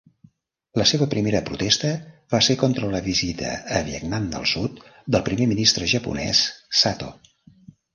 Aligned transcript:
La 0.81 0.85
seva 0.91 1.07
primera 1.11 1.41
protesta 1.49 1.91
va 2.35 2.41
ser 2.47 2.57
contra 2.63 2.91
la 2.95 3.03
visita 3.11 3.53
a 3.79 3.85
Vietnam 3.93 4.29
del 4.35 4.51
Sud 4.57 4.85
del 4.97 5.29
primer 5.33 5.53
ministre 5.57 5.95
japonès 5.97 6.47
Sato. 6.85 7.17